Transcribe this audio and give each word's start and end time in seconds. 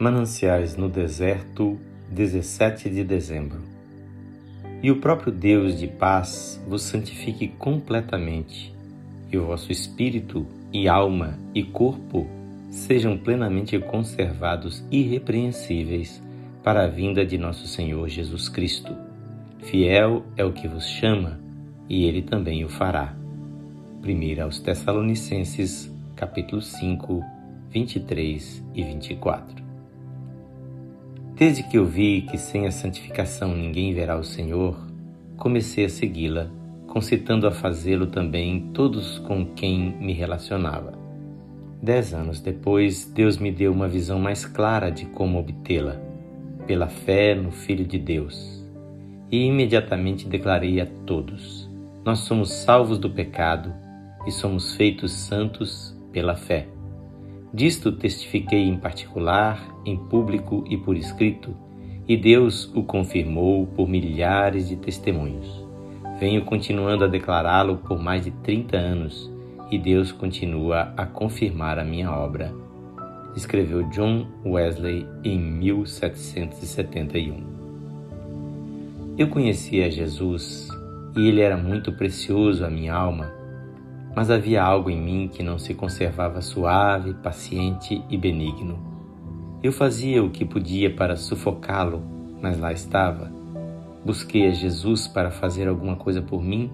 Mananciais 0.00 0.76
no 0.76 0.88
Deserto, 0.88 1.76
17 2.08 2.88
de 2.88 3.02
dezembro. 3.02 3.58
E 4.80 4.92
o 4.92 5.00
próprio 5.00 5.32
Deus 5.32 5.76
de 5.76 5.88
paz 5.88 6.62
vos 6.68 6.82
santifique 6.82 7.48
completamente, 7.48 8.72
e 9.32 9.36
o 9.36 9.46
vosso 9.46 9.72
espírito, 9.72 10.46
e 10.72 10.86
alma, 10.86 11.36
e 11.52 11.64
corpo 11.64 12.28
sejam 12.70 13.18
plenamente 13.18 13.76
conservados 13.80 14.84
irrepreensíveis 14.88 16.22
para 16.62 16.84
a 16.84 16.88
vinda 16.88 17.26
de 17.26 17.36
nosso 17.36 17.66
Senhor 17.66 18.08
Jesus 18.08 18.48
Cristo. 18.48 18.94
Fiel 19.64 20.22
é 20.36 20.44
o 20.44 20.52
que 20.52 20.68
vos 20.68 20.86
chama, 20.86 21.40
e 21.88 22.04
ele 22.04 22.22
também 22.22 22.64
o 22.64 22.68
fará. 22.68 23.16
1 24.04 24.44
aos 24.44 24.60
Tessalonicenses, 24.60 25.92
capítulo 26.14 26.62
5, 26.62 27.20
23 27.72 28.64
e 28.76 28.84
24. 28.84 29.67
Desde 31.38 31.62
que 31.62 31.78
eu 31.78 31.86
vi 31.86 32.22
que 32.22 32.36
sem 32.36 32.66
a 32.66 32.72
santificação 32.72 33.54
ninguém 33.54 33.94
verá 33.94 34.18
o 34.18 34.24
Senhor, 34.24 34.76
comecei 35.36 35.84
a 35.84 35.88
segui-la, 35.88 36.50
concitando 36.88 37.46
a 37.46 37.52
fazê-lo 37.52 38.08
também 38.08 38.72
todos 38.74 39.20
com 39.20 39.46
quem 39.46 39.94
me 40.00 40.12
relacionava. 40.12 40.98
Dez 41.80 42.12
anos 42.12 42.40
depois, 42.40 43.04
Deus 43.04 43.38
me 43.38 43.52
deu 43.52 43.72
uma 43.72 43.86
visão 43.86 44.18
mais 44.18 44.44
clara 44.44 44.90
de 44.90 45.06
como 45.06 45.38
obtê-la, 45.38 46.00
pela 46.66 46.88
fé 46.88 47.36
no 47.36 47.52
Filho 47.52 47.84
de 47.84 48.00
Deus. 48.00 48.66
E 49.30 49.46
imediatamente 49.46 50.26
declarei 50.26 50.80
a 50.80 50.86
todos: 51.06 51.70
Nós 52.04 52.18
somos 52.20 52.50
salvos 52.50 52.98
do 52.98 53.10
pecado 53.10 53.72
e 54.26 54.32
somos 54.32 54.74
feitos 54.74 55.12
santos 55.12 55.96
pela 56.10 56.34
fé. 56.34 56.66
Disto 57.52 57.92
testifiquei 57.92 58.68
em 58.68 58.76
particular, 58.76 59.74
em 59.86 59.96
público 59.96 60.64
e 60.68 60.76
por 60.76 60.96
escrito, 60.96 61.56
e 62.06 62.16
Deus 62.16 62.70
o 62.74 62.82
confirmou 62.82 63.66
por 63.66 63.88
milhares 63.88 64.68
de 64.68 64.76
testemunhos. 64.76 65.66
Venho 66.20 66.44
continuando 66.44 67.04
a 67.04 67.08
declará-lo 67.08 67.78
por 67.78 67.98
mais 67.98 68.24
de 68.24 68.30
30 68.30 68.76
anos 68.76 69.32
e 69.70 69.78
Deus 69.78 70.12
continua 70.12 70.92
a 70.96 71.06
confirmar 71.06 71.78
a 71.78 71.84
minha 71.84 72.10
obra. 72.10 72.52
Escreveu 73.36 73.84
John 73.90 74.26
Wesley 74.44 75.06
em 75.24 75.38
1771. 75.38 77.58
Eu 79.16 79.28
conhecia 79.28 79.90
Jesus 79.90 80.68
e 81.16 81.28
ele 81.28 81.40
era 81.40 81.56
muito 81.56 81.92
precioso 81.92 82.64
à 82.64 82.70
minha 82.70 82.94
alma 82.94 83.37
mas 84.14 84.30
havia 84.30 84.62
algo 84.62 84.90
em 84.90 85.00
mim 85.00 85.28
que 85.32 85.42
não 85.42 85.58
se 85.58 85.74
conservava 85.74 86.40
suave, 86.40 87.14
paciente 87.14 88.02
e 88.08 88.16
benigno. 88.16 88.78
Eu 89.62 89.72
fazia 89.72 90.22
o 90.22 90.30
que 90.30 90.44
podia 90.44 90.94
para 90.94 91.16
sufocá-lo, 91.16 92.02
mas 92.40 92.58
lá 92.58 92.72
estava. 92.72 93.30
Busquei 94.04 94.46
a 94.46 94.50
Jesus 94.50 95.08
para 95.08 95.30
fazer 95.30 95.68
alguma 95.68 95.96
coisa 95.96 96.22
por 96.22 96.42
mim, 96.42 96.70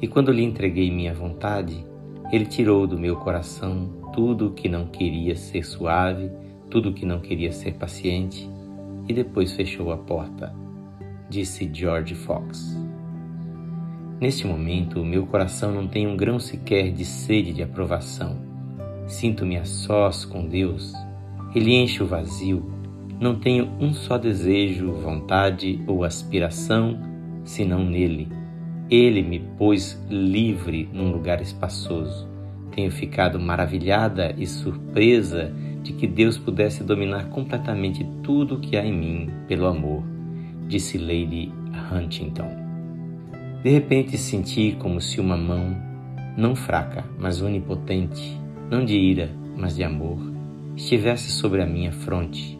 e 0.00 0.08
quando 0.08 0.32
lhe 0.32 0.42
entreguei 0.42 0.90
minha 0.90 1.14
vontade, 1.14 1.84
ele 2.32 2.46
tirou 2.46 2.86
do 2.86 2.98
meu 2.98 3.16
coração 3.16 3.90
tudo 4.12 4.48
o 4.48 4.52
que 4.52 4.68
não 4.68 4.86
queria 4.86 5.36
ser 5.36 5.64
suave, 5.64 6.30
tudo 6.70 6.90
o 6.90 6.92
que 6.94 7.04
não 7.04 7.20
queria 7.20 7.52
ser 7.52 7.74
paciente, 7.74 8.48
e 9.08 9.12
depois 9.12 9.52
fechou 9.52 9.92
a 9.92 9.96
porta, 9.96 10.54
disse 11.28 11.70
George 11.72 12.14
Fox. 12.14 12.81
Neste 14.22 14.46
momento, 14.46 15.04
meu 15.04 15.26
coração 15.26 15.72
não 15.72 15.88
tem 15.88 16.06
um 16.06 16.16
grão 16.16 16.38
sequer 16.38 16.92
de 16.92 17.04
sede 17.04 17.52
de 17.52 17.60
aprovação. 17.60 18.36
Sinto-me 19.04 19.56
a 19.56 19.64
sós 19.64 20.24
com 20.24 20.46
Deus. 20.46 20.92
Ele 21.52 21.74
enche 21.74 22.04
o 22.04 22.06
vazio. 22.06 22.72
Não 23.20 23.34
tenho 23.34 23.68
um 23.80 23.92
só 23.92 24.16
desejo, 24.16 24.92
vontade 24.92 25.82
ou 25.88 26.04
aspiração 26.04 27.00
senão 27.42 27.84
nele. 27.84 28.28
Ele 28.88 29.22
me 29.24 29.40
pôs 29.58 30.00
livre 30.08 30.88
num 30.92 31.10
lugar 31.10 31.42
espaçoso. 31.42 32.28
Tenho 32.70 32.92
ficado 32.92 33.40
maravilhada 33.40 34.36
e 34.38 34.46
surpresa 34.46 35.52
de 35.82 35.94
que 35.94 36.06
Deus 36.06 36.38
pudesse 36.38 36.84
dominar 36.84 37.28
completamente 37.30 38.06
tudo 38.22 38.54
o 38.54 38.60
que 38.60 38.76
há 38.76 38.86
em 38.86 38.96
mim 38.96 39.30
pelo 39.48 39.66
amor, 39.66 40.04
disse 40.68 40.96
Lady 40.96 41.52
Huntington. 41.92 42.61
De 43.62 43.70
repente 43.70 44.18
senti 44.18 44.76
como 44.76 45.00
se 45.00 45.20
uma 45.20 45.36
mão, 45.36 45.76
não 46.36 46.56
fraca, 46.56 47.04
mas 47.16 47.40
onipotente, 47.40 48.36
não 48.68 48.84
de 48.84 48.96
ira, 48.96 49.30
mas 49.56 49.76
de 49.76 49.84
amor, 49.84 50.18
estivesse 50.74 51.30
sobre 51.30 51.62
a 51.62 51.66
minha 51.66 51.92
fronte. 51.92 52.58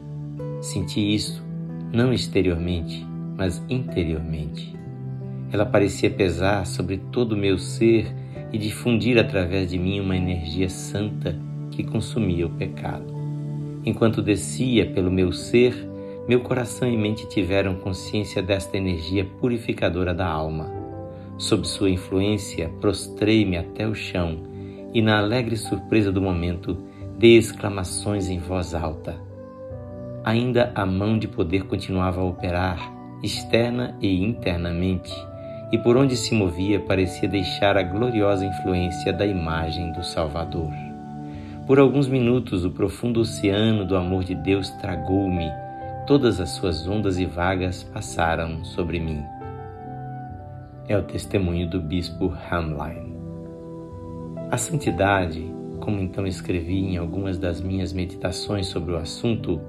Senti 0.60 1.12
isso, 1.12 1.44
não 1.92 2.12
exteriormente, 2.12 3.04
mas 3.36 3.60
interiormente. 3.68 4.76
Ela 5.50 5.66
parecia 5.66 6.08
pesar 6.08 6.64
sobre 6.66 6.98
todo 7.10 7.32
o 7.32 7.36
meu 7.36 7.58
ser 7.58 8.06
e 8.52 8.56
difundir 8.56 9.18
através 9.18 9.70
de 9.70 9.78
mim 9.78 9.98
uma 9.98 10.16
energia 10.16 10.68
santa 10.68 11.36
que 11.72 11.82
consumia 11.82 12.46
o 12.46 12.50
pecado. 12.50 13.12
Enquanto 13.84 14.22
descia 14.22 14.86
pelo 14.86 15.10
meu 15.10 15.32
ser, 15.32 15.74
meu 16.28 16.42
coração 16.42 16.88
e 16.88 16.96
mente 16.96 17.28
tiveram 17.28 17.74
consciência 17.74 18.40
desta 18.40 18.76
energia 18.76 19.24
purificadora 19.24 20.14
da 20.14 20.28
alma 20.28 20.81
Sob 21.38 21.66
sua 21.66 21.90
influência, 21.90 22.70
prostrei-me 22.80 23.56
até 23.56 23.86
o 23.86 23.94
chão 23.94 24.38
e, 24.92 25.00
na 25.00 25.18
alegre 25.18 25.56
surpresa 25.56 26.12
do 26.12 26.20
momento, 26.20 26.76
dei 27.18 27.36
exclamações 27.36 28.28
em 28.28 28.38
voz 28.38 28.74
alta. 28.74 29.16
Ainda 30.24 30.70
a 30.74 30.84
mão 30.86 31.18
de 31.18 31.26
poder 31.26 31.64
continuava 31.64 32.20
a 32.20 32.24
operar, 32.24 32.92
externa 33.22 33.96
e 34.00 34.22
internamente, 34.22 35.12
e 35.72 35.78
por 35.78 35.96
onde 35.96 36.16
se 36.16 36.34
movia 36.34 36.78
parecia 36.78 37.28
deixar 37.28 37.76
a 37.76 37.82
gloriosa 37.82 38.44
influência 38.44 39.12
da 39.12 39.26
imagem 39.26 39.90
do 39.92 40.04
Salvador. 40.04 40.70
Por 41.66 41.78
alguns 41.78 42.08
minutos, 42.08 42.64
o 42.64 42.70
profundo 42.70 43.20
oceano 43.20 43.84
do 43.84 43.96
amor 43.96 44.22
de 44.22 44.34
Deus 44.34 44.68
tragou-me, 44.80 45.50
todas 46.06 46.40
as 46.40 46.50
suas 46.50 46.86
ondas 46.86 47.18
e 47.18 47.24
vagas 47.24 47.82
passaram 47.82 48.64
sobre 48.64 49.00
mim 49.00 49.24
é 50.88 50.96
o 50.96 51.02
testemunho 51.02 51.68
do 51.68 51.80
bispo 51.80 52.32
Hamline. 52.50 53.16
A 54.50 54.56
santidade, 54.56 55.44
como 55.80 56.00
então 56.00 56.26
escrevi 56.26 56.78
em 56.78 56.96
algumas 56.96 57.38
das 57.38 57.60
minhas 57.60 57.92
meditações 57.92 58.66
sobre 58.66 58.92
o 58.92 58.96
assunto, 58.96 59.60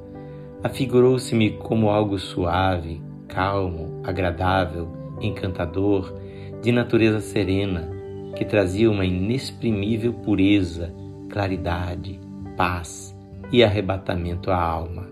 afigurou-se-me 0.63 1.51
como 1.51 1.89
algo 1.89 2.17
suave, 2.17 3.01
calmo, 3.27 4.01
agradável, 4.03 4.87
encantador, 5.21 6.13
de 6.61 6.71
natureza 6.71 7.19
serena, 7.19 7.89
que 8.35 8.45
trazia 8.45 8.89
uma 8.89 9.05
inexprimível 9.05 10.13
pureza, 10.13 10.93
claridade, 11.29 12.19
paz 12.57 13.15
e 13.51 13.63
arrebatamento 13.63 14.51
à 14.51 14.57
alma. 14.59 15.07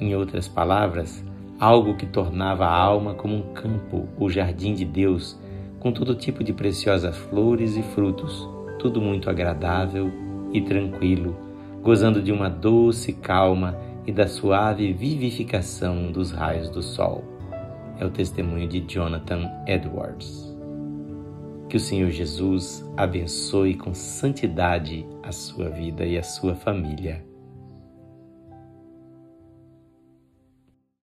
Em 0.00 0.14
outras 0.14 0.48
palavras, 0.48 1.24
algo 1.58 1.96
que 1.96 2.06
tornava 2.06 2.66
a 2.66 2.76
alma 2.76 3.14
como 3.14 3.36
um 3.36 3.54
campo 3.54 4.08
ou 4.18 4.28
jardim 4.28 4.74
de 4.74 4.84
Deus, 4.84 5.38
com 5.78 5.92
todo 5.92 6.14
tipo 6.14 6.44
de 6.44 6.52
preciosas 6.52 7.16
flores 7.16 7.76
e 7.76 7.82
frutos, 7.82 8.48
tudo 8.78 9.00
muito 9.00 9.30
agradável 9.30 10.10
e 10.52 10.60
tranquilo, 10.60 11.36
gozando 11.82 12.22
de 12.22 12.32
uma 12.32 12.48
doce 12.48 13.12
calma 13.12 13.76
e 14.06 14.12
da 14.12 14.26
suave 14.26 14.92
vivificação 14.92 16.10
dos 16.10 16.30
raios 16.30 16.68
do 16.68 16.82
sol. 16.82 17.24
É 17.98 18.04
o 18.04 18.10
testemunho 18.10 18.68
de 18.68 18.80
Jonathan 18.80 19.48
Edwards. 19.66 20.52
Que 21.68 21.76
o 21.76 21.80
Senhor 21.80 22.10
Jesus 22.10 22.84
abençoe 22.96 23.74
com 23.74 23.94
santidade 23.94 25.06
a 25.22 25.32
sua 25.32 25.70
vida 25.70 26.04
e 26.04 26.18
a 26.18 26.22
sua 26.22 26.54
família. 26.54 27.31